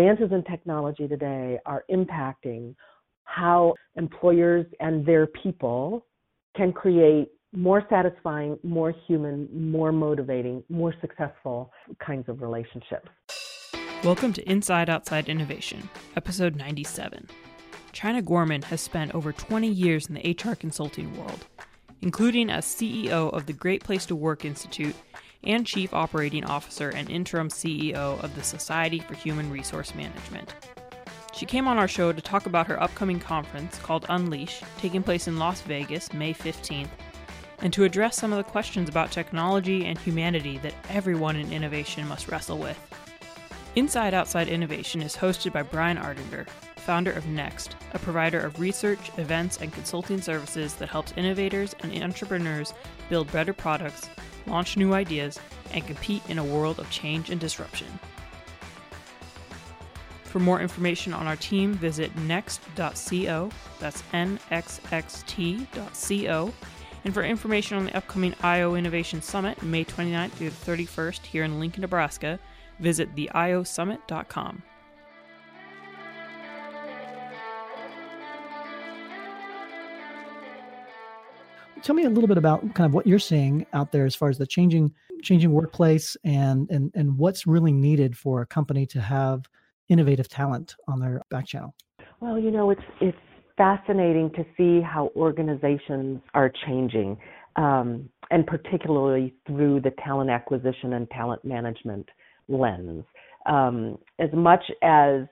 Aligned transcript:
advances 0.00 0.32
in 0.32 0.42
technology 0.44 1.06
today 1.06 1.58
are 1.66 1.84
impacting 1.90 2.74
how 3.24 3.74
employers 3.96 4.64
and 4.80 5.04
their 5.04 5.26
people 5.26 6.06
can 6.56 6.72
create 6.72 7.28
more 7.52 7.82
satisfying, 7.90 8.58
more 8.62 8.94
human, 9.06 9.46
more 9.52 9.92
motivating, 9.92 10.64
more 10.70 10.94
successful 11.02 11.70
kinds 12.04 12.30
of 12.30 12.40
relationships. 12.40 13.10
Welcome 14.02 14.32
to 14.32 14.50
Inside 14.50 14.88
Outside 14.88 15.28
Innovation, 15.28 15.90
episode 16.16 16.56
97. 16.56 17.28
China 17.92 18.22
Gorman 18.22 18.62
has 18.62 18.80
spent 18.80 19.14
over 19.14 19.32
20 19.32 19.68
years 19.68 20.06
in 20.06 20.14
the 20.14 20.30
HR 20.30 20.54
consulting 20.54 21.14
world, 21.18 21.46
including 22.00 22.48
as 22.48 22.64
CEO 22.64 23.30
of 23.34 23.44
the 23.44 23.52
Great 23.52 23.84
Place 23.84 24.06
to 24.06 24.16
Work 24.16 24.46
Institute 24.46 24.96
and 25.44 25.66
Chief 25.66 25.94
Operating 25.94 26.44
Officer 26.44 26.90
and 26.90 27.10
Interim 27.10 27.48
CEO 27.48 28.22
of 28.22 28.34
the 28.34 28.42
Society 28.42 28.98
for 29.00 29.14
Human 29.14 29.50
Resource 29.50 29.94
Management. 29.94 30.54
She 31.32 31.46
came 31.46 31.68
on 31.68 31.78
our 31.78 31.88
show 31.88 32.12
to 32.12 32.20
talk 32.20 32.46
about 32.46 32.66
her 32.66 32.82
upcoming 32.82 33.20
conference 33.20 33.78
called 33.78 34.06
Unleash, 34.08 34.62
taking 34.78 35.02
place 35.02 35.28
in 35.28 35.38
Las 35.38 35.62
Vegas 35.62 36.12
May 36.12 36.34
15th, 36.34 36.90
and 37.62 37.72
to 37.72 37.84
address 37.84 38.16
some 38.16 38.32
of 38.32 38.38
the 38.38 38.50
questions 38.50 38.88
about 38.88 39.10
technology 39.10 39.86
and 39.86 39.98
humanity 39.98 40.58
that 40.58 40.74
everyone 40.88 41.36
in 41.36 41.52
innovation 41.52 42.06
must 42.08 42.28
wrestle 42.28 42.58
with. 42.58 42.78
Inside 43.76 44.14
Outside 44.14 44.48
Innovation 44.48 45.00
is 45.00 45.16
hosted 45.16 45.52
by 45.52 45.62
Brian 45.62 45.96
Ardinger, 45.96 46.48
founder 46.76 47.12
of 47.12 47.24
Nexxt, 47.24 47.70
a 47.92 47.98
provider 47.98 48.40
of 48.40 48.58
research, 48.58 49.12
events, 49.16 49.58
and 49.58 49.72
consulting 49.72 50.20
services 50.20 50.74
that 50.74 50.88
helps 50.88 51.12
innovators 51.16 51.74
and 51.80 52.02
entrepreneurs 52.02 52.74
build 53.08 53.30
better 53.30 53.52
products, 53.52 54.08
launch 54.50 54.76
new 54.76 54.92
ideas, 54.92 55.38
and 55.72 55.86
compete 55.86 56.22
in 56.28 56.38
a 56.38 56.44
world 56.44 56.78
of 56.78 56.90
change 56.90 57.30
and 57.30 57.40
disruption. 57.40 57.86
For 60.24 60.38
more 60.38 60.60
information 60.60 61.12
on 61.12 61.26
our 61.26 61.36
team, 61.36 61.74
visit 61.74 62.14
nexxt.co, 62.16 63.50
that's 63.80 64.02
nxxt.co, 64.12 64.52
and 67.04 67.14
for 67.14 67.22
information 67.22 67.78
on 67.78 67.86
the 67.86 67.96
upcoming 67.96 68.34
IO 68.42 68.74
Innovation 68.74 69.22
Summit, 69.22 69.62
May 69.62 69.84
29th 69.84 70.32
through 70.32 70.50
the 70.50 70.70
31st 70.70 71.24
here 71.26 71.44
in 71.44 71.58
Lincoln, 71.58 71.80
Nebraska, 71.80 72.38
visit 72.78 73.14
theiosummit.com. 73.16 74.62
Tell 81.82 81.94
me 81.94 82.04
a 82.04 82.10
little 82.10 82.28
bit 82.28 82.38
about 82.38 82.74
kind 82.74 82.86
of 82.86 82.94
what 82.94 83.06
you're 83.06 83.18
seeing 83.18 83.66
out 83.72 83.90
there 83.90 84.04
as 84.04 84.14
far 84.14 84.28
as 84.28 84.38
the 84.38 84.46
changing 84.46 84.92
changing 85.22 85.52
workplace 85.52 86.16
and 86.24 86.70
and 86.70 86.90
and 86.94 87.16
what's 87.18 87.46
really 87.46 87.72
needed 87.72 88.16
for 88.16 88.42
a 88.42 88.46
company 88.46 88.86
to 88.86 89.00
have 89.00 89.44
innovative 89.88 90.28
talent 90.28 90.76
on 90.88 91.00
their 91.00 91.22
back 91.30 91.46
channel. 91.46 91.74
Well, 92.20 92.38
you 92.38 92.50
know, 92.50 92.70
it's 92.70 92.82
it's 93.00 93.18
fascinating 93.56 94.30
to 94.36 94.44
see 94.56 94.80
how 94.80 95.10
organizations 95.16 96.20
are 96.34 96.52
changing, 96.66 97.18
um, 97.56 98.08
and 98.30 98.46
particularly 98.46 99.34
through 99.46 99.80
the 99.80 99.92
talent 100.04 100.30
acquisition 100.30 100.94
and 100.94 101.08
talent 101.10 101.44
management 101.44 102.08
lens. 102.48 103.04
Um, 103.46 103.98
as 104.18 104.28
much 104.34 104.62
as 104.82 105.22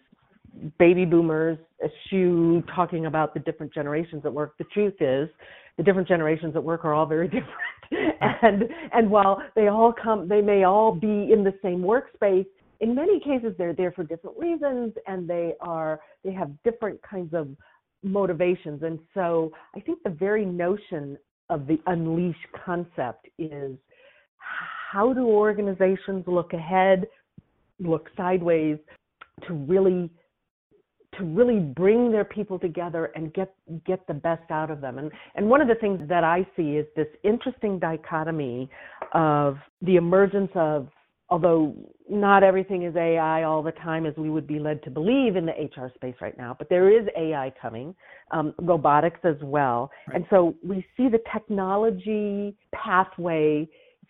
baby 0.78 1.05
boomers 1.05 1.59
eschew 1.84 2.62
talking 2.75 3.06
about 3.06 3.34
the 3.34 3.41
different 3.41 3.73
generations 3.73 4.23
at 4.25 4.33
work, 4.33 4.56
the 4.59 4.65
truth 4.65 4.95
is 5.00 5.28
the 5.77 5.83
different 5.83 6.09
generations 6.09 6.56
at 6.56 6.62
work 6.62 6.84
are 6.84 6.92
all 6.92 7.06
very 7.06 7.28
different. 7.91 8.34
and 8.42 8.65
and 8.92 9.11
while 9.11 9.42
they 9.55 9.69
all 9.69 9.92
come 9.92 10.28
they 10.28 10.42
may 10.42 10.65
all 10.65 10.92
be 10.92 11.33
in 11.33 11.42
the 11.42 11.55
same 11.62 11.78
workspace, 11.78 12.47
in 12.81 12.95
many 12.95 13.19
cases 13.20 13.55
they're 13.56 13.73
there 13.73 13.92
for 13.92 14.05
different 14.05 14.37
reasons 14.39 14.92
and 15.06 15.28
they 15.28 15.55
are 15.61 16.00
they 16.25 16.33
have 16.33 16.50
different 16.65 17.00
kinds 17.03 17.33
of 17.33 17.48
motivations. 18.03 18.83
And 18.83 18.98
so 19.15 19.53
I 19.75 19.81
think 19.81 20.03
the 20.03 20.11
very 20.11 20.45
notion 20.45 21.17
of 21.50 21.67
the 21.67 21.81
unleash 21.87 22.37
concept 22.65 23.28
is 23.38 23.77
how 24.91 25.12
do 25.12 25.27
organizations 25.27 26.25
look 26.27 26.53
ahead, 26.53 27.06
look 27.81 28.09
sideways 28.16 28.78
to 29.47 29.54
really 29.54 30.10
to 31.19 31.25
really 31.25 31.59
bring 31.59 32.11
their 32.11 32.25
people 32.25 32.59
together 32.59 33.06
and 33.15 33.33
get 33.34 33.55
get 33.87 34.06
the 34.06 34.15
best 34.15 34.51
out 34.51 34.71
of 34.71 34.81
them. 34.81 34.99
And 34.99 35.11
and 35.34 35.49
one 35.49 35.61
of 35.61 35.69
the 35.69 35.75
things 35.75 36.01
that 36.09 36.25
I 36.25 36.47
see 36.56 36.77
is 36.77 36.87
this 36.97 37.09
interesting 37.23 37.79
dichotomy 37.79 38.71
of 39.12 39.57
the 39.83 39.97
emergence 39.97 40.51
of 40.55 40.89
although 41.31 41.75
not 42.09 42.43
everything 42.43 42.84
is 42.84 42.97
AI 42.97 43.43
all 43.43 43.62
the 43.62 43.73
time 43.73 44.07
as 44.07 44.15
we 44.17 44.31
would 44.31 44.47
be 44.47 44.59
led 44.59 44.83
to 44.83 44.91
believe 44.91 45.37
in 45.37 45.45
the 45.45 45.53
HR 45.53 45.93
space 45.95 46.15
right 46.21 46.37
now, 46.39 46.57
but 46.59 46.69
there 46.71 46.91
is 46.91 47.07
AI 47.17 47.53
coming, 47.61 47.95
um, 48.31 48.55
robotics 48.59 49.21
as 49.25 49.37
well. 49.43 49.91
Right. 50.07 50.17
And 50.17 50.27
so 50.31 50.55
we 50.67 50.87
see 50.97 51.09
the 51.09 51.21
technology 51.33 52.57
pathway 52.73 53.69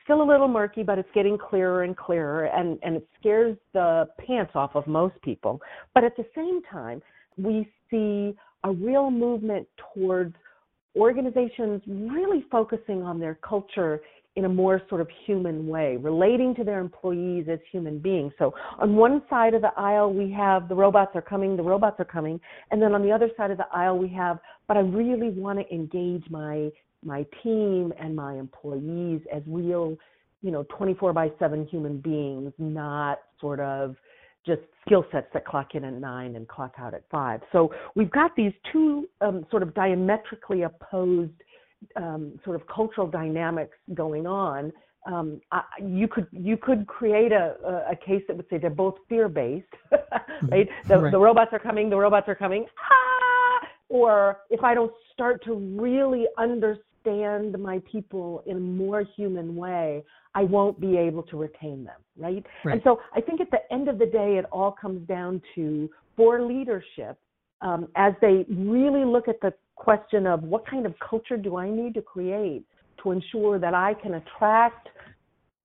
still 0.09 0.23
a 0.23 0.25
little 0.25 0.49
murky, 0.49 0.83
but 0.83 0.99
it's 0.99 1.09
getting 1.15 1.37
clearer 1.37 1.83
and 1.83 1.95
clearer, 1.95 2.47
and, 2.47 2.79
and 2.83 2.97
it 2.97 3.07
scares 3.21 3.55
the 3.75 4.09
pants 4.27 4.53
off 4.55 4.71
of 4.75 4.87
most 4.87 5.21
people. 5.21 5.61
But 5.93 6.03
at 6.03 6.17
the 6.17 6.25
same 6.35 6.63
time, 6.73 7.03
we 7.37 7.71
see 7.91 8.35
a 8.65 8.73
real 8.73 9.11
movement 9.11 9.69
towards 9.93 10.35
organizations 10.97 11.83
really 11.87 12.47
focusing 12.51 13.03
on 13.03 13.21
their 13.21 13.35
culture 13.47 14.01
in 14.35 14.47
a 14.47 14.49
more 14.49 14.81
sort 14.89 15.01
of 15.01 15.09
human 15.27 15.67
way, 15.67 15.97
relating 15.97 16.55
to 16.55 16.65
their 16.65 16.79
employees 16.79 17.47
as 17.51 17.59
human 17.71 17.99
beings. 17.99 18.33
So 18.39 18.55
on 18.79 18.97
one 18.97 19.21
side 19.29 19.53
of 19.53 19.63
the 19.63 19.73
aisle, 19.77 20.13
we 20.15 20.31
have 20.33 20.69
the 20.69 20.75
robots 20.75 21.11
are 21.17 21.23
coming, 21.23 21.57
the 21.57 21.63
robots 21.63 21.97
are 21.99 22.05
coming. 22.05 22.41
And 22.71 22.81
then 22.81 22.95
on 22.95 23.03
the 23.03 23.13
other 23.13 23.31
side 23.37 23.51
of 23.51 23.59
the 23.59 23.67
aisle, 23.73 23.99
we 23.99 24.09
have, 24.11 24.39
but 24.69 24.77
I 24.77 24.81
really 24.81 25.31
want 25.31 25.59
to 25.59 25.75
engage 25.75 26.25
my 26.31 26.71
my 27.05 27.25
team 27.43 27.93
and 27.99 28.15
my 28.15 28.34
employees 28.34 29.21
as 29.33 29.43
real, 29.47 29.97
you 30.43 30.51
know, 30.51 30.67
24 30.77 31.12
by 31.12 31.31
7 31.39 31.67
human 31.67 31.99
beings, 31.99 32.53
not 32.59 33.21
sort 33.41 33.61
of 33.61 33.97
just 34.45 34.62
skill 34.84 35.05
sets 35.12 35.29
that 35.33 35.45
clock 35.45 35.75
in 35.75 35.84
at 35.84 35.93
nine 35.93 36.34
and 36.34 36.49
clock 36.49 36.75
out 36.79 36.95
at 36.95 37.05
five. 37.11 37.41
So 37.53 37.73
we've 37.95 38.11
got 38.11 38.34
these 38.34 38.53
two 38.73 39.09
um, 39.21 39.47
sort 39.51 39.62
of 39.62 39.75
diametrically 39.75 40.62
opposed 40.62 41.31
um, 41.95 42.41
sort 42.45 42.56
of 42.56 42.67
cultural 42.67 43.06
dynamics 43.06 43.77
going 43.95 44.27
on. 44.27 44.73
Um, 45.06 45.41
I, 45.53 45.62
you 45.81 46.09
could 46.09 46.27
you 46.33 46.56
could 46.56 46.87
create 46.87 47.31
a, 47.31 47.87
a, 47.91 47.97
case 47.97 48.23
that 48.27 48.37
would 48.37 48.47
say 48.50 48.59
they're 48.59 48.69
both 48.69 48.97
fear 49.09 49.29
based, 49.29 49.67
right? 50.50 50.69
The, 50.89 50.99
right? 50.99 51.12
the 51.12 51.19
robots 51.19 51.50
are 51.53 51.61
coming, 51.61 51.89
the 51.89 51.97
robots 51.97 52.29
are 52.29 52.35
coming. 52.35 52.67
Ah! 52.79 53.08
Or 53.88 54.38
if 54.50 54.62
I 54.62 54.75
don't 54.75 54.93
start 55.12 55.43
to 55.44 55.54
really 55.54 56.26
understand 56.37 57.59
my 57.59 57.81
people 57.91 58.43
in 58.47 58.56
a 58.56 58.60
more 58.60 59.03
human 59.16 59.56
way, 59.56 60.04
I 60.34 60.44
won't 60.44 60.78
be 60.78 60.97
able 60.97 61.22
to 61.25 61.37
retain 61.37 61.84
them, 61.84 62.00
right? 62.16 62.44
right? 62.65 62.75
And 62.75 62.82
so 62.84 63.00
I 63.15 63.21
think 63.21 63.41
at 63.41 63.50
the 63.50 63.60
end 63.72 63.88
of 63.88 63.99
the 63.99 64.06
day, 64.06 64.37
it 64.37 64.44
all 64.53 64.72
comes 64.72 65.06
down 65.09 65.43
to 65.54 65.88
for 66.16 66.43
leadership, 66.43 67.19
um, 67.60 67.88
as 67.97 68.12
they 68.21 68.44
really 68.49 69.04
look 69.04 69.28
at 69.28 69.41
the 69.41 69.54
question 69.76 70.26
of 70.26 70.43
what 70.43 70.66
kind 70.66 70.84
of 70.84 70.94
culture 70.99 71.37
do 71.37 71.56
I 71.56 71.70
need 71.70 71.94
to 71.94 72.03
create 72.03 72.65
to 73.03 73.12
ensure 73.12 73.59
that 73.59 73.75
I 73.75 73.94
can 73.94 74.15
attract, 74.15 74.88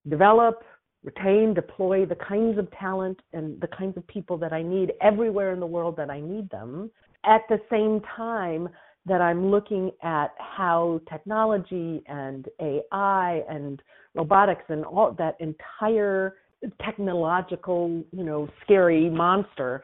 develop, 0.07 0.63
retain, 1.03 1.53
deploy 1.53 2.05
the 2.05 2.15
kinds 2.15 2.57
of 2.57 2.69
talent 2.71 3.19
and 3.33 3.59
the 3.59 3.67
kinds 3.67 3.97
of 3.97 4.07
people 4.07 4.37
that 4.37 4.53
I 4.53 4.61
need 4.61 4.93
everywhere 5.01 5.51
in 5.51 5.59
the 5.59 5.65
world 5.65 5.97
that 5.97 6.09
I 6.09 6.21
need 6.21 6.49
them. 6.49 6.89
At 7.25 7.41
the 7.49 7.59
same 7.69 8.01
time, 8.15 8.69
that 9.05 9.21
I'm 9.21 9.51
looking 9.51 9.91
at 10.01 10.33
how 10.37 11.01
technology 11.09 12.03
and 12.07 12.47
AI 12.61 13.41
and 13.49 13.81
robotics 14.15 14.63
and 14.69 14.85
all 14.85 15.13
that 15.17 15.35
entire 15.39 16.35
technological, 16.81 18.03
you 18.11 18.23
know, 18.23 18.47
scary 18.63 19.09
monster, 19.09 19.83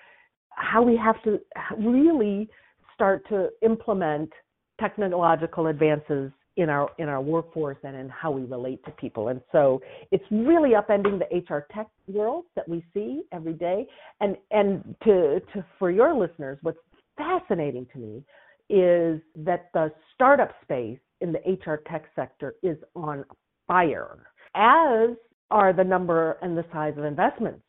how 0.51 0.81
we 0.81 0.95
have 0.95 1.21
to 1.23 1.39
really 1.77 2.49
start 2.93 3.27
to 3.29 3.49
implement 3.61 4.31
technological 4.79 5.67
advances 5.67 6.31
in 6.55 6.69
our 6.69 6.89
in 6.97 7.07
our 7.07 7.21
workforce 7.21 7.77
and 7.83 7.95
in 7.95 8.09
how 8.09 8.31
we 8.31 8.43
relate 8.43 8.83
to 8.85 8.91
people. 8.91 9.29
And 9.29 9.41
so 9.51 9.81
it's 10.11 10.23
really 10.31 10.71
upending 10.71 11.19
the 11.19 11.53
HR 11.53 11.65
tech 11.73 11.87
world 12.07 12.45
that 12.55 12.67
we 12.67 12.85
see 12.93 13.23
every 13.33 13.53
day. 13.53 13.85
And 14.21 14.37
and 14.51 14.95
to 15.03 15.41
to 15.53 15.65
for 15.77 15.91
your 15.91 16.13
listeners, 16.13 16.57
what's 16.61 16.79
fascinating 17.19 17.85
to 17.93 17.99
me 17.99 18.23
is 18.69 19.21
that 19.35 19.69
the 19.73 19.91
startup 20.15 20.53
space 20.63 20.99
in 21.21 21.31
the 21.31 21.39
HR 21.39 21.81
tech 21.89 22.05
sector 22.15 22.55
is 22.63 22.77
on 22.95 23.25
fire, 23.67 24.25
as 24.55 25.09
are 25.51 25.73
the 25.73 25.83
number 25.83 26.37
and 26.41 26.57
the 26.57 26.65
size 26.71 26.93
of 26.97 27.03
investments 27.03 27.61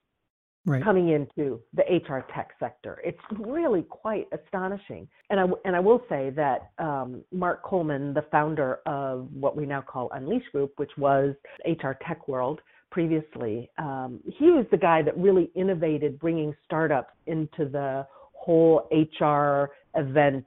right. 0.66 0.82
coming 0.82 1.10
into 1.10 1.60
the 1.74 1.82
HR 1.82 2.24
tech 2.34 2.50
sector. 2.60 3.00
It's 3.04 3.18
really 3.38 3.82
quite 3.82 4.28
astonishing. 4.32 5.08
And 5.30 5.40
I, 5.40 5.46
and 5.64 5.74
I 5.74 5.80
will 5.80 6.02
say 6.08 6.30
that 6.30 6.70
um, 6.78 7.24
Marc 7.32 7.62
Coleman, 7.62 8.14
the 8.14 8.24
founder 8.30 8.80
of 8.86 9.28
what 9.32 9.56
we 9.56 9.66
now 9.66 9.80
call 9.80 10.10
Unleash 10.12 10.48
Group, 10.52 10.72
which 10.76 10.92
was 10.96 11.34
HR 11.66 11.92
tech 12.06 12.28
world 12.28 12.60
previously. 12.90 13.70
Um, 13.78 14.20
he 14.38 14.46
was 14.46 14.66
the 14.70 14.76
guy 14.76 15.02
that 15.02 15.16
really 15.16 15.50
innovated 15.54 16.18
bringing 16.18 16.54
startups 16.64 17.14
into 17.26 17.68
the 17.68 18.06
whole 18.40 18.88
HR 18.90 19.70
event 19.98 20.46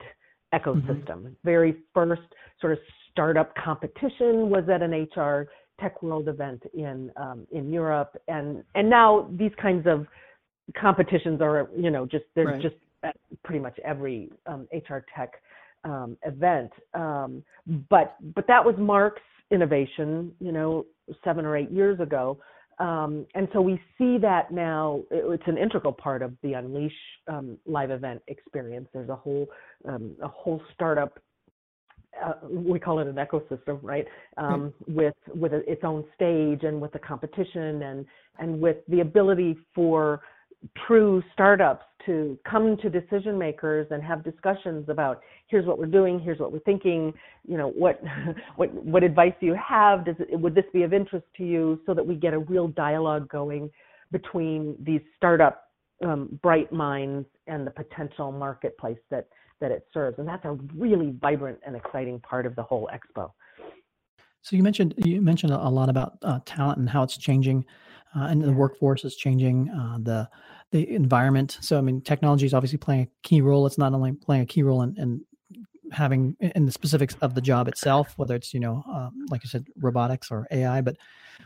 ecosystem. 0.53 1.07
Mm-hmm. 1.07 1.27
Very 1.43 1.77
first 1.93 2.21
sort 2.59 2.73
of 2.73 2.79
startup 3.11 3.53
competition 3.55 4.49
was 4.49 4.63
at 4.73 4.81
an 4.81 5.07
HR 5.15 5.47
Tech 5.79 6.01
World 6.01 6.27
event 6.27 6.63
in 6.73 7.11
um, 7.17 7.47
in 7.51 7.71
Europe, 7.71 8.15
and 8.27 8.63
and 8.75 8.89
now 8.89 9.29
these 9.31 9.51
kinds 9.61 9.87
of 9.87 10.05
competitions 10.79 11.41
are 11.41 11.69
you 11.75 11.89
know 11.89 12.05
just 12.05 12.25
they're 12.35 12.45
right. 12.45 12.61
just 12.61 12.75
pretty 13.43 13.59
much 13.59 13.77
every 13.83 14.31
um, 14.45 14.67
HR 14.71 14.99
Tech 15.15 15.33
um, 15.83 16.17
event. 16.25 16.71
Um, 16.93 17.43
but 17.89 18.15
but 18.35 18.47
that 18.47 18.63
was 18.63 18.75
Marc's 18.77 19.21
innovation, 19.51 20.31
you 20.39 20.51
know, 20.51 20.85
seven 21.23 21.45
or 21.45 21.57
eight 21.57 21.71
years 21.71 21.99
ago. 21.99 22.37
Um, 22.79 23.25
and 23.35 23.47
so 23.53 23.61
we 23.61 23.79
see 23.97 24.17
that 24.19 24.51
now 24.51 25.03
it's 25.11 25.43
an 25.47 25.57
integral 25.57 25.93
part 25.93 26.21
of 26.21 26.33
the 26.41 26.53
Unleash 26.53 26.93
um, 27.27 27.57
live 27.65 27.91
event 27.91 28.21
experience. 28.27 28.87
There's 28.93 29.09
a 29.09 29.15
whole 29.15 29.47
um, 29.87 30.15
a 30.21 30.27
whole 30.27 30.61
startup. 30.73 31.19
Uh, 32.23 32.33
we 32.47 32.79
call 32.79 32.99
it 32.99 33.07
an 33.07 33.15
ecosystem, 33.15 33.79
right? 33.81 34.05
Um, 34.37 34.73
with 34.87 35.15
with 35.27 35.53
a, 35.53 35.69
its 35.71 35.83
own 35.83 36.03
stage 36.15 36.63
and 36.63 36.81
with 36.81 36.91
the 36.93 36.99
competition 36.99 37.81
and 37.83 38.05
and 38.39 38.59
with 38.59 38.77
the 38.87 39.01
ability 39.01 39.57
for 39.75 40.21
true 40.87 41.23
startups 41.33 41.85
to 42.05 42.37
come 42.49 42.77
to 42.77 42.89
decision 42.89 43.37
makers 43.37 43.87
and 43.91 44.03
have 44.03 44.23
discussions 44.23 44.89
about 44.89 45.21
here's 45.47 45.65
what 45.65 45.79
we're 45.79 45.85
doing 45.85 46.19
here's 46.19 46.39
what 46.39 46.51
we're 46.51 46.59
thinking 46.59 47.13
you 47.47 47.57
know 47.57 47.69
what 47.69 48.01
what 48.55 48.73
what 48.73 49.03
advice 49.03 49.33
do 49.39 49.45
you 49.45 49.55
have? 49.55 50.05
Does 50.05 50.15
it, 50.19 50.39
would 50.39 50.55
this 50.55 50.65
be 50.73 50.83
of 50.83 50.93
interest 50.93 51.25
to 51.37 51.43
you? 51.43 51.79
So 51.85 51.93
that 51.93 52.05
we 52.05 52.15
get 52.15 52.33
a 52.33 52.39
real 52.39 52.67
dialogue 52.67 53.29
going 53.29 53.69
between 54.11 54.75
these 54.79 55.01
startup 55.17 55.69
um, 56.03 56.39
bright 56.41 56.71
minds 56.71 57.27
and 57.47 57.65
the 57.65 57.71
potential 57.71 58.31
marketplace 58.31 58.97
that 59.09 59.27
that 59.59 59.71
it 59.71 59.87
serves. 59.93 60.19
And 60.19 60.27
that's 60.27 60.45
a 60.45 60.57
really 60.75 61.13
vibrant 61.21 61.59
and 61.65 61.75
exciting 61.75 62.19
part 62.19 62.45
of 62.45 62.55
the 62.55 62.63
whole 62.63 62.89
expo. 62.93 63.31
So 64.41 64.55
you 64.55 64.63
mentioned 64.63 64.93
you 64.97 65.21
mentioned 65.21 65.53
a 65.53 65.69
lot 65.69 65.89
about 65.89 66.17
uh, 66.21 66.39
talent 66.45 66.79
and 66.79 66.89
how 66.89 67.03
it's 67.03 67.17
changing 67.17 67.65
uh, 68.15 68.25
and 68.25 68.41
the 68.41 68.53
workforce 68.53 69.03
is 69.03 69.15
changing. 69.15 69.69
Uh, 69.69 69.97
the 70.01 70.29
the 70.73 70.89
environment. 70.89 71.57
So 71.61 71.77
I 71.77 71.81
mean, 71.81 72.01
technology 72.01 72.45
is 72.45 72.53
obviously 72.53 72.79
playing 72.79 73.03
a 73.03 73.07
key 73.21 73.41
role. 73.41 73.65
It's 73.65 73.77
not 73.77 73.93
only 73.93 74.11
playing 74.11 74.41
a 74.41 74.45
key 74.45 74.63
role 74.63 74.81
in, 74.81 74.95
in 74.97 75.21
having 75.91 76.35
in 76.39 76.65
the 76.65 76.71
specifics 76.71 77.15
of 77.21 77.35
the 77.35 77.41
job 77.41 77.67
itself, 77.67 78.13
whether 78.17 78.35
it's 78.35 78.53
you 78.53 78.59
know, 78.59 78.83
uh, 78.91 79.09
like 79.29 79.43
you 79.43 79.49
said, 79.49 79.67
robotics 79.77 80.31
or 80.31 80.47
AI, 80.51 80.81
but 80.81 80.97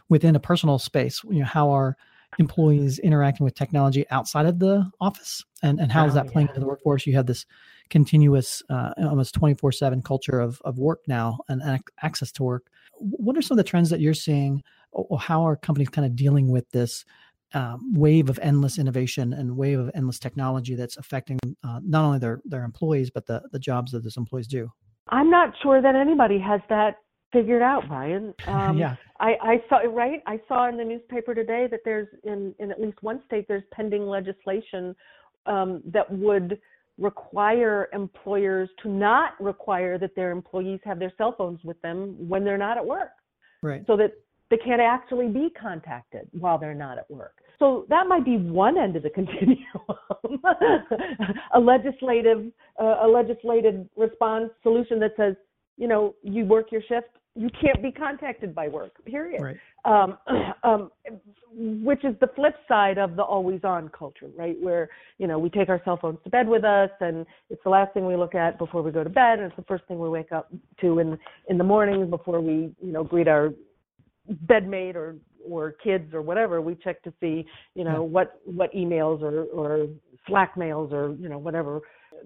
within 0.10 0.36
a 0.36 0.40
personal 0.40 0.80
space, 0.80 1.22
you 1.26 1.40
know, 1.40 1.46
how 1.46 1.70
are 1.70 1.98
employees 2.40 3.00
interacting 3.00 3.44
with 3.44 3.54
technology 3.54 4.06
outside 4.12 4.46
of 4.46 4.60
the 4.60 4.90
office, 5.02 5.44
and 5.62 5.80
and 5.80 5.92
how 5.92 6.06
oh, 6.06 6.08
is 6.08 6.14
that 6.14 6.28
playing 6.28 6.48
into 6.48 6.62
the 6.62 6.66
workforce? 6.66 7.06
You 7.06 7.16
have 7.16 7.28
this 7.28 7.46
continuous, 7.90 8.64
uh, 8.70 8.94
almost 8.98 9.34
twenty 9.34 9.56
four 9.56 9.74
seven 9.74 10.02
culture 10.02 10.40
of 10.40 10.62
of 10.64 10.80
work 10.80 11.02
now 11.06 11.40
and 11.50 11.62
access 12.02 12.32
to 12.34 12.44
work. 12.44 12.68
What 13.00 13.38
are 13.38 13.42
some 13.42 13.56
of 13.56 13.64
the 13.64 13.70
trends 13.70 13.90
that 13.90 14.00
you're 14.00 14.14
seeing? 14.14 14.64
Or 14.92 15.20
how 15.20 15.44
are 15.48 15.56
companies 15.56 15.90
kind 15.90 16.06
of 16.06 16.16
dealing 16.16 16.50
with 16.50 16.70
this 16.72 17.06
um, 17.54 17.94
wave 17.94 18.30
of 18.30 18.40
endless 18.42 18.78
innovation 18.78 19.34
and 19.34 19.56
wave 19.56 19.80
of 19.80 19.92
endless 19.96 20.20
technology 20.20 20.76
that's 20.76 20.98
affecting 20.98 21.40
uh, 21.64 21.80
not 21.84 22.04
only 22.04 22.20
their 22.20 22.42
their 22.44 22.64
employees 22.64 23.10
but 23.10 23.26
the 23.26 23.42
the 23.52 23.60
jobs 23.60 23.92
that 23.94 24.04
those 24.04 24.18
employees 24.18 24.48
do. 24.48 24.70
I'm 25.10 25.30
not 25.30 25.54
sure 25.64 25.82
that 25.82 25.96
anybody 25.96 26.40
has 26.40 26.60
that 26.70 26.98
figured 27.32 27.62
out, 27.62 27.88
Brian. 27.88 28.34
Um, 28.48 28.78
yeah. 28.78 28.96
I, 29.20 29.36
I 29.42 29.64
saw 29.70 29.78
right. 29.78 30.22
I 30.28 30.40
saw 30.48 30.70
in 30.70 30.78
the 30.78 30.84
newspaper 30.84 31.34
today 31.34 31.68
that 31.72 31.82
there's 31.84 32.08
in 32.24 32.54
in 32.60 32.72
at 32.72 32.80
least 32.80 33.02
one 33.02 33.22
state 33.26 33.48
there's 33.48 33.64
pending 33.72 34.06
legislation 34.08 34.96
um, 35.46 35.82
that 35.86 36.12
would 36.12 36.60
require 36.98 37.90
employers 37.94 38.70
to 38.84 38.90
not 38.90 39.40
require 39.40 39.98
that 39.98 40.16
their 40.16 40.32
employees 40.32 40.80
have 40.84 41.00
their 41.00 41.14
cell 41.18 41.34
phones 41.38 41.60
with 41.64 41.80
them 41.82 42.16
when 42.18 42.44
they're 42.44 42.58
not 42.58 42.78
at 42.78 42.86
work. 42.86 43.10
Right. 43.64 43.84
So 43.88 43.98
that 43.98 44.12
they 44.50 44.58
can't 44.58 44.82
actually 44.82 45.28
be 45.28 45.50
contacted 45.60 46.28
while 46.32 46.58
they're 46.58 46.74
not 46.74 46.98
at 46.98 47.10
work. 47.10 47.36
So 47.60 47.86
that 47.90 48.08
might 48.08 48.24
be 48.24 48.38
one 48.38 48.78
end 48.78 48.96
of 48.96 49.04
the 49.04 49.10
continuum, 49.20 49.58
a 51.54 51.60
legislative, 51.60 52.52
uh, 52.82 52.98
a 53.04 53.08
legislative 53.08 53.86
response 53.96 54.52
solution 54.64 55.00
that 55.00 55.12
says, 55.18 55.36
you 55.78 55.88
know, 55.88 56.16
you 56.24 56.46
work 56.46 56.72
your 56.72 56.82
shift, 56.82 57.08
you 57.38 57.50
can't 57.62 57.82
be 57.84 57.92
contacted 57.92 58.56
by 58.56 58.68
work. 58.68 58.94
Period. 59.06 59.42
Right. 59.42 59.58
Um, 59.86 60.18
um, 60.64 60.92
which 61.54 62.04
is 62.04 62.16
the 62.20 62.28
flip 62.36 62.56
side 62.68 62.98
of 62.98 63.16
the 63.16 63.24
always-on 63.24 63.90
culture, 63.90 64.30
right? 64.36 64.56
Where 64.60 64.90
you 65.20 65.28
know 65.28 65.38
we 65.38 65.50
take 65.50 65.70
our 65.70 65.80
cell 65.86 66.00
phones 66.02 66.18
to 66.24 66.30
bed 66.30 66.48
with 66.48 66.64
us, 66.64 66.90
and 67.00 67.26
it's 67.50 67.62
the 67.64 67.70
last 67.70 67.94
thing 67.94 68.08
we 68.08 68.16
look 68.16 68.34
at 68.34 68.58
before 68.58 68.82
we 68.82 68.92
go 68.92 69.04
to 69.04 69.10
bed, 69.10 69.40
and 69.40 69.44
it's 69.44 69.56
the 69.56 69.64
first 69.64 69.84
thing 69.88 70.00
we 70.00 70.10
wake 70.10 70.32
up 70.32 70.52
to 70.82 71.00
in 71.00 71.18
in 71.48 71.58
the 71.58 71.64
morning 71.64 72.10
before 72.10 72.42
we 72.42 72.74
you 72.82 72.92
know 72.92 73.04
greet 73.04 73.28
our 73.28 73.52
bedmate 74.46 74.96
or 74.96 75.16
or 75.46 75.72
kids 75.72 76.14
or 76.14 76.22
whatever 76.22 76.62
we 76.62 76.76
check 76.76 77.02
to 77.04 77.14
see 77.20 77.46
you 77.74 77.84
know 77.84 77.92
yeah. 77.92 77.98
what 78.00 78.42
what 78.46 78.74
emails 78.74 79.22
or 79.22 79.44
or 79.46 79.88
slack 80.28 80.58
mails 80.58 80.92
or 80.92 81.16
you 81.20 81.30
know 81.30 81.38
whatever 81.38 81.82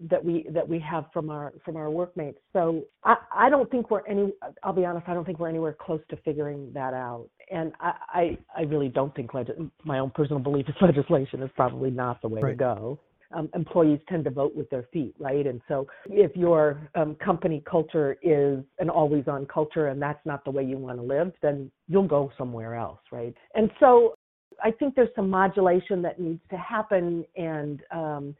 that 0.09 0.23
we 0.23 0.45
that 0.49 0.67
we 0.67 0.79
have 0.79 1.05
from 1.13 1.29
our 1.29 1.53
from 1.63 1.75
our 1.75 1.89
workmates 1.89 2.39
so 2.53 2.81
i 3.03 3.15
i 3.35 3.49
don't 3.49 3.69
think 3.69 3.91
we're 3.91 4.05
any 4.07 4.31
i'll 4.63 4.73
be 4.73 4.85
honest 4.85 5.07
i 5.07 5.13
don't 5.13 5.25
think 5.25 5.39
we're 5.39 5.49
anywhere 5.49 5.75
close 5.79 6.01
to 6.09 6.15
figuring 6.17 6.71
that 6.73 6.93
out 6.93 7.27
and 7.51 7.73
i 7.79 7.93
i, 8.09 8.37
I 8.57 8.61
really 8.63 8.87
don't 8.87 9.13
think 9.15 9.33
leg- 9.33 9.69
my 9.83 9.99
own 9.99 10.11
personal 10.11 10.39
belief 10.39 10.67
is 10.69 10.75
legislation 10.81 11.43
is 11.43 11.49
probably 11.55 11.91
not 11.91 12.21
the 12.21 12.29
way 12.29 12.41
right. 12.41 12.51
to 12.51 12.57
go 12.57 12.99
um, 13.33 13.49
employees 13.53 13.99
tend 14.09 14.23
to 14.25 14.29
vote 14.29 14.55
with 14.55 14.69
their 14.69 14.83
feet, 14.93 15.15
right? 15.19 15.45
And 15.47 15.61
so 15.67 15.87
if 16.05 16.35
your 16.35 16.89
um, 16.95 17.15
company 17.15 17.63
culture 17.69 18.17
is 18.21 18.63
an 18.79 18.89
always 18.89 19.27
on 19.27 19.45
culture 19.45 19.87
and 19.87 20.01
that's 20.01 20.23
not 20.25 20.43
the 20.45 20.51
way 20.51 20.63
you 20.63 20.77
want 20.77 20.97
to 20.97 21.03
live, 21.03 21.31
then 21.41 21.71
you'll 21.87 22.07
go 22.07 22.31
somewhere 22.37 22.75
else, 22.75 22.99
right? 23.11 23.35
And 23.55 23.71
so 23.79 24.15
I 24.63 24.71
think 24.71 24.95
there's 24.95 25.09
some 25.15 25.29
modulation 25.29 26.01
that 26.03 26.19
needs 26.19 26.41
to 26.49 26.57
happen. 26.57 27.25
And 27.35 27.81
um, 27.91 28.35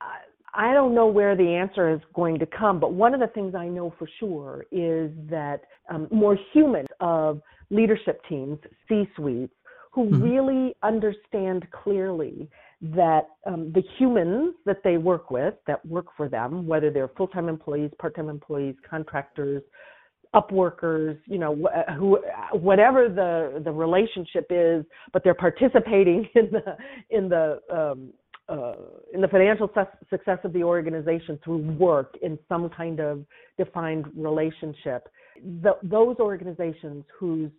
I, 0.00 0.18
I 0.54 0.74
don't 0.74 0.94
know 0.94 1.06
where 1.06 1.36
the 1.36 1.48
answer 1.48 1.92
is 1.92 2.00
going 2.14 2.38
to 2.38 2.46
come, 2.46 2.80
but 2.80 2.92
one 2.92 3.14
of 3.14 3.20
the 3.20 3.26
things 3.28 3.54
I 3.54 3.68
know 3.68 3.92
for 3.98 4.08
sure 4.18 4.64
is 4.72 5.10
that 5.30 5.62
um, 5.90 6.08
more 6.10 6.38
humans 6.52 6.88
of 7.00 7.40
leadership 7.70 8.20
teams, 8.28 8.58
C 8.88 9.08
suites, 9.14 9.52
who 9.92 10.06
mm-hmm. 10.06 10.22
really 10.22 10.74
understand 10.82 11.66
clearly 11.70 12.48
that 12.80 13.28
um, 13.46 13.72
the 13.72 13.82
humans 13.98 14.54
that 14.64 14.78
they 14.84 14.98
work 14.98 15.30
with, 15.30 15.54
that 15.66 15.84
work 15.84 16.06
for 16.16 16.28
them, 16.28 16.66
whether 16.66 16.90
they're 16.90 17.08
full-time 17.08 17.48
employees, 17.48 17.90
part-time 17.98 18.28
employees, 18.28 18.76
contractors, 18.88 19.62
upworkers, 20.34 21.18
you 21.26 21.38
know, 21.38 21.56
wh- 21.56 21.92
who, 21.94 22.18
whatever 22.52 23.08
the 23.08 23.62
the 23.64 23.72
relationship 23.72 24.46
is, 24.50 24.84
but 25.12 25.24
they're 25.24 25.34
participating 25.34 26.28
in 26.34 26.50
the 26.52 26.76
in 27.10 27.28
the 27.28 27.60
um, 27.72 28.12
uh, 28.48 28.74
in 29.12 29.20
the 29.20 29.28
financial 29.28 29.68
su- 29.74 30.06
success 30.10 30.38
of 30.44 30.52
the 30.52 30.62
organization 30.62 31.38
through 31.44 31.58
work 31.76 32.14
in 32.22 32.38
some 32.48 32.68
kind 32.70 33.00
of 33.00 33.24
defined 33.58 34.06
relationship. 34.16 35.08
The, 35.62 35.76
those 35.82 36.16
organizations 36.18 37.04
whose 37.18 37.50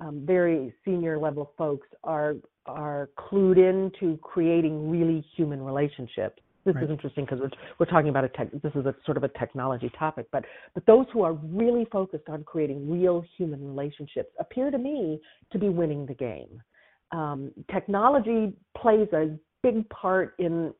um, 0.00 0.24
very 0.26 0.74
senior 0.84 1.18
level 1.18 1.52
folks 1.56 1.86
are 2.02 2.34
are 2.66 3.10
clued 3.18 3.58
into 3.58 4.16
creating 4.18 4.90
really 4.90 5.24
human 5.36 5.62
relationships. 5.62 6.40
This 6.64 6.76
right. 6.76 6.84
is 6.84 6.90
interesting 6.90 7.24
because 7.24 7.40
we're 7.40 7.50
we're 7.78 7.86
talking 7.86 8.08
about 8.08 8.24
a 8.24 8.28
tech. 8.28 8.48
This 8.62 8.72
is 8.76 8.86
a 8.86 8.94
sort 9.04 9.16
of 9.16 9.24
a 9.24 9.28
technology 9.28 9.90
topic, 9.98 10.26
but 10.30 10.44
but 10.74 10.86
those 10.86 11.06
who 11.12 11.22
are 11.22 11.32
really 11.32 11.86
focused 11.90 12.28
on 12.28 12.44
creating 12.44 12.88
real 12.88 13.24
human 13.36 13.66
relationships 13.66 14.30
appear 14.38 14.70
to 14.70 14.78
me 14.78 15.20
to 15.50 15.58
be 15.58 15.68
winning 15.68 16.06
the 16.06 16.14
game. 16.14 16.62
Um, 17.10 17.50
technology 17.70 18.52
plays 18.76 19.08
a 19.12 19.36
big 19.62 19.88
part 19.90 20.34
in 20.38 20.72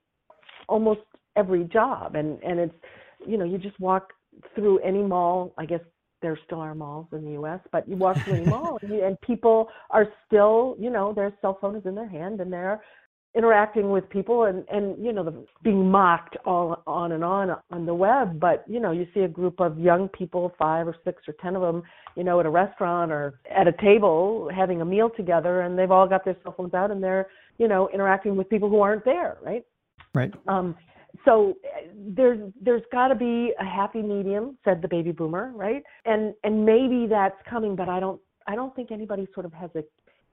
almost 0.69 1.01
every 1.35 1.65
job, 1.65 2.15
and 2.15 2.41
and 2.45 2.61
it's 2.61 2.75
you 3.27 3.37
know 3.37 3.45
you 3.45 3.59
just 3.59 3.79
walk 3.81 4.13
through 4.55 4.79
any 4.81 5.03
mall. 5.03 5.53
I 5.59 5.67
guess 5.67 5.81
there 6.23 6.39
still 6.47 6.61
are 6.61 6.75
malls 6.75 7.07
in 7.13 7.25
the 7.25 7.33
U.S., 7.33 7.61
but 7.71 7.89
you 7.89 7.97
walk 7.97 8.17
through 8.25 8.35
any 8.35 8.47
mall 8.47 8.79
and, 8.83 8.93
you, 8.93 9.05
and 9.05 9.21
people 9.21 9.69
are 9.91 10.07
still, 10.27 10.77
you 10.79 10.91
know, 10.91 11.13
their 11.13 11.33
cell 11.41 11.59
phone 11.61 11.77
is 11.77 11.85
in 11.85 11.95
their 11.95 12.09
hand 12.09 12.41
and 12.41 12.53
they're 12.53 12.81
interacting 13.35 13.91
with 13.91 14.09
people 14.11 14.45
and 14.45 14.65
and 14.71 15.03
you 15.03 15.13
know 15.13 15.25
the, 15.25 15.45
being 15.63 15.91
mocked 15.91 16.37
all 16.45 16.83
on 16.87 17.13
and 17.13 17.25
on 17.25 17.51
on 17.71 17.87
the 17.87 17.95
web 17.95 18.39
but 18.39 18.63
you 18.69 18.79
know 18.79 18.91
you 18.91 19.07
see 19.15 19.21
a 19.21 19.29
group 19.29 19.59
of 19.59 19.79
young 19.79 20.07
people 20.09 20.53
five 20.59 20.87
or 20.87 20.95
six 21.03 21.23
or 21.27 21.35
ten 21.41 21.57
of 21.57 21.63
them 21.63 21.83
you 22.15 22.25
know 22.25 22.41
at 22.41 22.45
a 22.45 22.51
restaurant 22.51 23.11
or 23.11 23.41
at 23.51 23.67
a 23.67 23.73
table 23.81 24.51
having 24.55 24.83
a 24.83 24.85
meal 24.85 25.09
together 25.17 25.63
and 25.63 25.79
they've 25.79 25.91
all 25.91 26.07
got 26.07 26.25
their 26.27 26.37
cell 26.43 26.55
phones 26.55 26.75
out 26.75 26.91
and 26.91 27.03
they're 27.03 27.27
you 27.57 27.69
know 27.69 27.89
interacting 27.95 28.37
with 28.37 28.51
people 28.51 28.69
who 28.69 28.81
aren't 28.81 29.05
there 29.05 29.39
right 29.43 29.65
right 30.15 30.35
um 30.47 30.77
so 31.25 31.55
there's 31.95 32.53
there's 32.61 32.83
got 32.91 33.09
to 33.09 33.15
be 33.15 33.53
a 33.61 33.65
happy 33.65 34.03
medium 34.03 34.57
said 34.65 34.81
the 34.83 34.89
baby 34.89 35.13
boomer 35.13 35.53
right 35.55 35.83
and 36.05 36.35
and 36.45 36.65
maybe 36.65 37.07
that's 37.07 37.37
coming 37.49 37.77
but 37.77 37.89
i 37.89 38.01
don't 38.01 38.21
i 38.47 38.55
don't 38.55 38.75
think 38.75 38.91
anybody 38.91 39.27
sort 39.35 39.45
of 39.47 39.53
has 39.53 39.71
a 39.75 39.83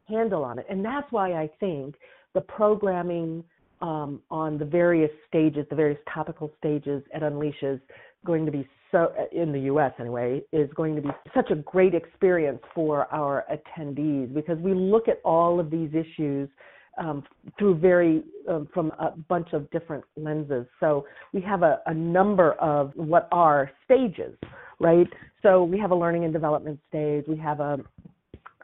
handle 0.10 0.44
on 0.44 0.60
it. 0.60 0.66
And 0.70 0.84
that's 0.84 1.10
why 1.12 1.34
I 1.34 1.50
think 1.60 1.96
the 2.34 2.42
programming 2.42 3.44
um, 3.82 4.22
on 4.30 4.58
the 4.58 4.66
various 4.66 5.12
stages, 5.28 5.66
the 5.70 5.76
various 5.76 6.00
topical 6.14 6.52
stages 6.58 7.02
at 7.14 7.24
Unleash 7.24 7.62
is 7.62 7.80
going 8.26 8.46
to 8.46 8.52
be 8.52 8.68
so, 8.92 9.14
in 9.32 9.52
the 9.52 9.60
US 9.72 9.94
anyway, 10.00 10.42
is 10.52 10.70
going 10.76 10.96
to 10.96 11.02
be 11.02 11.10
such 11.34 11.52
a 11.52 11.56
great 11.56 11.94
experience 11.94 12.60
for 12.74 13.06
our 13.14 13.46
attendees 13.52 14.34
because 14.34 14.58
we 14.58 14.74
look 14.74 15.08
at 15.08 15.22
all 15.24 15.60
of 15.60 15.70
these 15.70 15.92
issues 15.94 16.50
um, 17.00 17.24
through 17.58 17.76
very 17.76 18.24
um, 18.48 18.68
from 18.74 18.92
a 19.00 19.12
bunch 19.28 19.54
of 19.54 19.70
different 19.72 20.04
lenses. 20.16 20.66
So 20.80 21.06
we 21.34 21.42
have 21.42 21.64
a, 21.64 21.80
a 21.86 21.94
number 21.94 22.54
of 22.54 22.92
what 22.96 23.28
are 23.32 23.72
stages, 23.86 24.38
right? 24.80 25.08
So 25.42 25.64
we 25.64 25.80
have 25.80 25.92
a 25.92 25.96
learning 25.96 26.26
and 26.26 26.34
development 26.34 26.80
stage. 26.90 27.26
We 27.28 27.38
have 27.38 27.60
a 27.60 27.80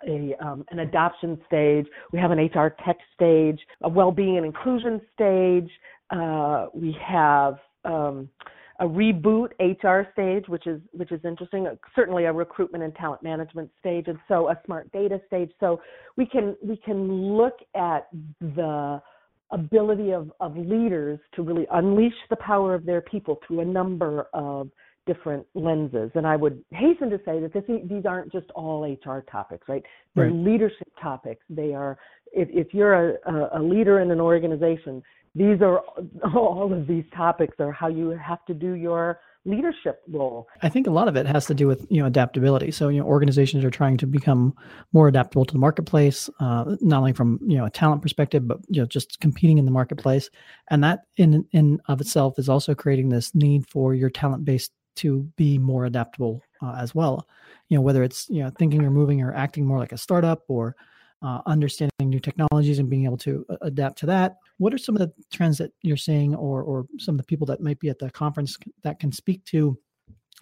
a, 0.07 0.35
um, 0.39 0.63
an 0.69 0.79
adoption 0.79 1.39
stage. 1.47 1.87
We 2.11 2.19
have 2.19 2.29
an 2.29 2.37
HR 2.37 2.75
tech 2.85 2.97
stage, 3.15 3.59
a 3.81 3.89
well-being 3.89 4.37
and 4.37 4.45
inclusion 4.45 5.01
stage. 5.15 5.69
Uh, 6.11 6.67
we 6.73 6.95
have 7.03 7.55
um, 7.85 8.29
a 8.79 8.85
reboot 8.85 9.49
HR 9.59 10.09
stage, 10.11 10.47
which 10.47 10.67
is 10.67 10.81
which 10.91 11.11
is 11.11 11.21
interesting. 11.23 11.67
Uh, 11.67 11.75
certainly 11.95 12.25
a 12.25 12.33
recruitment 12.33 12.83
and 12.83 12.93
talent 12.95 13.23
management 13.23 13.69
stage, 13.79 14.05
and 14.07 14.17
so 14.27 14.49
a 14.49 14.59
smart 14.65 14.91
data 14.91 15.19
stage. 15.27 15.51
So 15.59 15.81
we 16.17 16.25
can 16.25 16.55
we 16.63 16.77
can 16.77 17.11
look 17.37 17.59
at 17.75 18.07
the 18.41 19.01
ability 19.51 20.11
of, 20.11 20.31
of 20.39 20.57
leaders 20.57 21.19
to 21.35 21.43
really 21.43 21.67
unleash 21.71 22.13
the 22.29 22.35
power 22.37 22.73
of 22.73 22.85
their 22.85 23.01
people 23.01 23.39
through 23.45 23.61
a 23.61 23.65
number 23.65 24.27
of 24.33 24.69
different 25.05 25.45
lenses. 25.53 26.11
And 26.15 26.25
I 26.25 26.35
would 26.35 26.63
hasten 26.71 27.09
to 27.09 27.17
say 27.25 27.39
that 27.39 27.53
this, 27.53 27.63
these 27.67 28.05
aren't 28.05 28.31
just 28.31 28.49
all 28.51 28.83
HR 28.83 29.21
topics, 29.31 29.67
right? 29.67 29.83
They're 30.15 30.25
right. 30.25 30.33
leadership 30.33 30.87
topics. 31.01 31.43
They 31.49 31.73
are, 31.73 31.97
if, 32.33 32.47
if 32.51 32.73
you're 32.73 33.17
a, 33.17 33.59
a 33.59 33.61
leader 33.61 33.99
in 33.99 34.11
an 34.11 34.19
organization, 34.19 35.03
these 35.35 35.61
are 35.61 35.79
all 36.35 36.71
of 36.73 36.87
these 36.87 37.05
topics 37.15 37.55
are 37.59 37.71
how 37.71 37.87
you 37.87 38.09
have 38.09 38.43
to 38.45 38.53
do 38.53 38.73
your 38.73 39.19
leadership 39.45 40.01
role. 40.11 40.47
I 40.63 40.69
think 40.69 40.87
a 40.87 40.91
lot 40.91 41.07
of 41.07 41.15
it 41.15 41.27
has 41.27 41.45
to 41.47 41.53
do 41.53 41.67
with 41.67 41.85
you 41.89 42.01
know 42.01 42.07
adaptability. 42.07 42.71
So 42.71 42.89
you 42.89 42.99
know 42.99 43.05
organizations 43.05 43.63
are 43.63 43.69
trying 43.69 43.97
to 43.97 44.07
become 44.07 44.55
more 44.91 45.07
adaptable 45.07 45.45
to 45.45 45.53
the 45.53 45.59
marketplace, 45.59 46.29
uh, 46.39 46.75
not 46.81 46.99
only 46.99 47.13
from 47.13 47.39
you 47.45 47.57
know 47.57 47.65
a 47.65 47.69
talent 47.69 48.01
perspective, 48.01 48.47
but 48.47 48.59
you 48.69 48.81
know 48.81 48.87
just 48.87 49.19
competing 49.19 49.57
in 49.57 49.65
the 49.65 49.71
marketplace, 49.71 50.29
and 50.69 50.83
that 50.83 51.01
in 51.17 51.45
in 51.51 51.79
of 51.87 52.01
itself 52.01 52.39
is 52.39 52.49
also 52.49 52.73
creating 52.73 53.09
this 53.09 53.35
need 53.35 53.67
for 53.69 53.93
your 53.93 54.09
talent 54.09 54.45
base 54.45 54.69
to 54.95 55.23
be 55.35 55.57
more 55.57 55.85
adaptable 55.85 56.41
uh, 56.61 56.75
as 56.79 56.95
well. 56.95 57.27
You 57.69 57.77
know 57.77 57.81
whether 57.81 58.03
it's 58.03 58.29
you 58.29 58.43
know 58.43 58.51
thinking 58.57 58.83
or 58.83 58.91
moving 58.91 59.21
or 59.21 59.33
acting 59.33 59.65
more 59.65 59.79
like 59.79 59.91
a 59.91 59.97
startup 59.97 60.43
or 60.47 60.75
uh, 61.21 61.41
understanding 61.45 61.91
new 62.01 62.19
technologies 62.19 62.79
and 62.79 62.89
being 62.89 63.05
able 63.05 63.17
to 63.17 63.45
uh, 63.49 63.55
adapt 63.61 63.97
to 63.99 64.05
that. 64.05 64.37
What 64.57 64.73
are 64.73 64.77
some 64.77 64.95
of 64.95 64.99
the 64.99 65.11
trends 65.31 65.57
that 65.57 65.71
you're 65.81 65.97
seeing, 65.97 66.35
or 66.35 66.61
or 66.63 66.85
some 66.99 67.15
of 67.15 67.17
the 67.17 67.25
people 67.25 67.47
that 67.47 67.61
might 67.61 67.79
be 67.79 67.89
at 67.89 67.99
the 67.99 68.11
conference 68.11 68.57
that 68.83 68.99
can 68.99 69.11
speak 69.11 69.43
to 69.45 69.77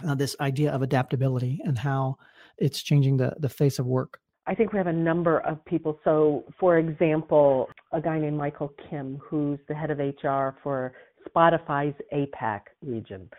uh, 0.08 0.16
this 0.16 0.36
idea 0.40 0.72
of 0.72 0.82
adaptability 0.82 1.60
and 1.66 1.78
how 1.78 2.18
it's 2.58 2.82
changing 2.82 3.18
the 3.18 3.34
the 3.40 3.50
face 3.50 3.80
of 3.80 3.86
work? 3.86 4.20
I 4.46 4.54
think 4.56 4.74
we 4.74 4.78
have 4.78 4.88
a 4.88 4.94
number 4.94 5.40
of 5.40 5.64
people. 5.64 6.00
So, 6.04 6.44
for 6.60 6.78
example, 6.78 7.70
a 7.94 8.02
guy 8.02 8.20
named 8.20 8.38
Michael 8.38 8.74
Kim, 8.90 9.18
who's 9.24 9.60
the 9.70 9.74
head 9.74 9.90
of 9.90 10.00
HR 10.00 10.58
for 10.62 10.94
Spotify's 11.30 11.96
APAC 12.14 12.62
region. 12.82 13.30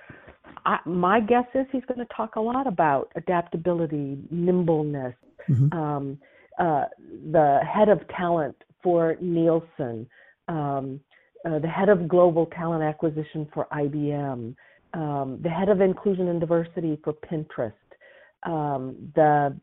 I, 0.65 0.79
my 0.87 1.21
guess 1.21 1.47
is 1.55 1.67
he's 1.73 1.85
going 1.87 1.99
to 1.99 2.15
talk 2.15 2.37
a 2.37 2.41
lot 2.41 2.67
about 2.67 3.11
adaptability, 3.17 4.19
nimbleness, 4.31 5.15
mm-hmm. 5.49 5.77
um, 5.77 6.19
uh, 6.59 6.85
the 7.33 7.61
head 7.71 7.89
of 7.89 8.01
talent 8.09 8.57
for 8.83 9.17
Nielsen, 9.21 10.07
um, 10.49 11.01
uh, 11.45 11.59
the 11.59 11.69
head 11.69 11.89
of 11.89 12.09
global 12.09 12.47
talent 12.47 12.83
acquisition 12.83 13.49
for 13.53 13.67
IBM, 13.73 14.55
um, 14.95 15.41
the 15.43 15.49
head 15.49 15.69
of 15.69 15.81
inclusion 15.81 16.29
and 16.29 16.41
diversity 16.41 16.99
for 17.03 17.13
Pinterest, 17.13 17.73
um, 18.45 18.97
the 19.15 19.59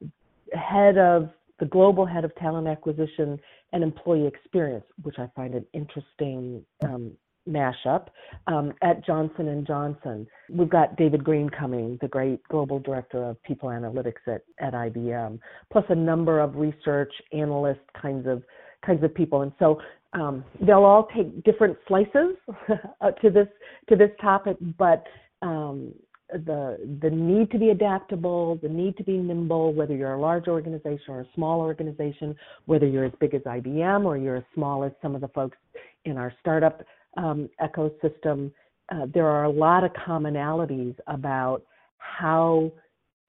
head 0.54 0.98
of 0.98 1.30
the 1.60 1.66
global 1.66 2.06
head 2.06 2.26
of 2.26 2.36
talent 2.36 2.68
acquisition 2.68 3.40
and 3.72 3.84
employee 3.84 4.28
experience, 4.28 4.86
which 5.04 5.16
I 5.18 5.30
find 5.36 5.54
an 5.54 5.66
interesting 5.74 6.66
um, 6.84 7.12
mashup 7.50 8.08
um, 8.48 8.74
at 8.82 9.06
Johnson 9.06 9.48
and 9.50 9.66
Johnson. 9.66 10.28
We've 10.50 10.70
got 10.70 10.96
David 10.98 11.24
Green 11.24 11.50
coming, 11.50 11.98
the 12.02 12.08
great 12.08 12.42
global 12.50 12.80
director 12.80 13.24
of 13.24 13.42
people 13.44 13.70
analytics 13.70 14.28
at, 14.28 14.42
at 14.60 14.74
IBM, 14.74 15.40
plus 15.72 15.86
a 15.90 15.96
number 15.96 16.40
of 16.40 16.56
research 16.56 17.14
analyst 17.34 17.82
kinds 18.00 18.28
of 18.28 18.44
kinds 18.86 19.04
of 19.04 19.14
people. 19.14 19.42
And 19.42 19.52
so 19.60 19.80
um, 20.14 20.44
they'll 20.60 20.84
all 20.84 21.08
take 21.16 21.44
different 21.44 21.78
slices 21.88 22.36
to 22.68 23.30
this 23.30 23.48
to 23.90 23.96
this 23.96 24.12
topic, 24.20 24.58
but 24.78 25.04
um, 25.42 25.94
the 26.32 26.78
the 27.02 27.10
need 27.10 27.52
to 27.52 27.58
be 27.58 27.70
adaptable, 27.70 28.58
the 28.62 28.70
need 28.70 28.98
to 28.98 29.04
be 29.04 29.18
nimble, 29.18 29.74
whether 29.74 29.96
you're 29.96 30.14
a 30.14 30.20
large 30.22 30.48
organization 30.48 31.06
or 31.10 31.22
a 31.22 31.28
small 31.36 31.62
organization, 31.62 32.36
whether 32.66 32.88
you're 32.88 33.06
as 33.06 33.14
big 33.20 33.34
as 33.34 33.42
IBM 33.42 34.06
or 34.06 34.18
you're 34.18 34.38
as 34.38 34.44
small 34.54 34.84
as 34.84 34.92
some 35.02 35.16
of 35.16 35.22
the 35.22 35.28
folks 35.30 35.58
in 36.06 36.18
our 36.18 36.34
startup 36.40 36.84
um, 37.18 37.50
ecosystem, 37.62 38.52
uh, 38.92 39.06
there 39.14 39.28
are 39.28 39.46
a 39.46 39.50
lot 39.50 39.84
of 39.84 39.92
commonalities 39.94 40.96
about 41.08 41.64
how 41.98 42.72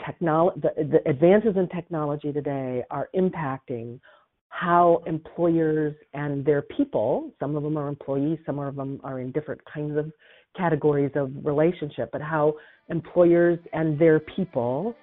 technolo- 0.01 0.55
the, 0.61 0.71
the 0.85 1.09
advances 1.09 1.55
in 1.57 1.69
technology 1.69 2.33
today 2.33 2.83
are 2.91 3.09
impacting 3.15 4.01
how 4.49 5.03
employers 5.07 5.95
and 6.13 6.45
their 6.45 6.63
people, 6.63 7.33
some 7.41 7.57
of 7.57 7.63
them 7.63 7.77
are 7.79 7.89
employees, 7.89 8.39
some 8.45 8.59
of 8.59 8.77
them 8.77 9.01
are 9.03 9.21
in 9.21 9.33
different 9.33 9.61
kinds 9.65 9.97
of 9.97 10.13
categories 10.57 11.11
of 11.15 11.31
relationship, 11.43 12.11
but 12.13 12.21
how 12.21 12.55
employers 12.91 13.59
and 13.73 13.99
their 13.99 14.21
people 14.21 14.95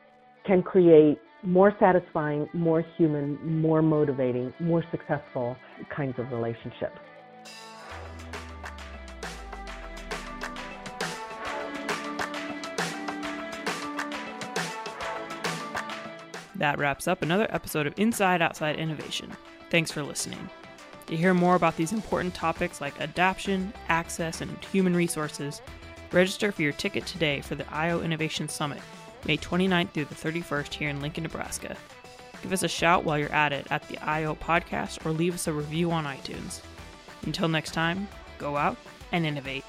can 0.46 0.62
create 0.62 1.18
more 1.44 1.74
satisfying, 1.80 2.48
more 2.54 2.86
human, 2.96 3.60
more 3.60 3.82
motivating, 3.82 4.54
more 4.60 4.84
successful 4.92 5.56
kinds 5.96 6.14
of 6.20 6.32
relationships. 6.32 7.00
That 16.60 16.78
wraps 16.78 17.08
up 17.08 17.22
another 17.22 17.48
episode 17.52 17.88
of 17.88 17.98
Inside 17.98 18.42
Outside 18.42 18.76
Innovation. 18.76 19.32
Thanks 19.70 19.92
for 19.92 20.04
listening. 20.04 20.50
To 21.08 21.16
hear 21.16 21.34
more 21.34 21.56
about 21.56 21.78
these 21.78 21.94
important 21.94 22.36
topics 22.36 22.82
like 22.82 23.00
adaptation, 23.00 23.74
access, 23.88 24.42
and 24.42 24.64
human 24.66 24.94
resources, 24.94 25.62
register 26.12 26.52
for 26.52 26.62
your 26.62 26.74
ticket 26.74 27.06
today 27.06 27.40
for 27.40 27.56
the 27.56 27.74
IO 27.74 28.02
Innovation 28.02 28.50
Summit, 28.50 28.82
May 29.26 29.38
29th 29.38 29.92
through 29.92 30.06
the 30.06 30.16
31st 30.16 30.74
here 30.74 30.90
in 30.90 31.02
Lincoln, 31.02 31.24
Nebraska. 31.24 31.78
Give 32.44 32.52
us 32.52 32.64
a 32.64 32.68
shout 32.68 33.06
while 33.06 33.18
you're 33.18 33.32
at 33.32 33.54
it 33.54 33.66
at 33.70 33.88
the 33.88 33.98
IO 34.00 34.36
podcast 34.36 35.06
or 35.06 35.12
leave 35.12 35.36
us 35.36 35.48
a 35.48 35.54
review 35.54 35.92
on 35.92 36.04
iTunes. 36.04 36.60
Until 37.26 37.48
next 37.48 37.72
time, 37.72 38.06
go 38.38 38.58
out 38.58 38.76
and 39.14 39.26
innovate. 39.26 39.64